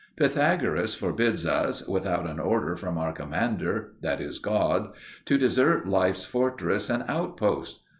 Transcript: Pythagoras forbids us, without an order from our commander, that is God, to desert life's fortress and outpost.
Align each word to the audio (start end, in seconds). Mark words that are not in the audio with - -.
Pythagoras 0.15 0.95
forbids 0.95 1.45
us, 1.45 1.87
without 1.87 2.27
an 2.27 2.39
order 2.39 2.75
from 2.75 2.97
our 2.97 3.13
commander, 3.13 3.93
that 4.01 4.19
is 4.19 4.39
God, 4.39 4.95
to 5.25 5.37
desert 5.37 5.87
life's 5.87 6.25
fortress 6.25 6.89
and 6.89 7.03
outpost. 7.07 7.81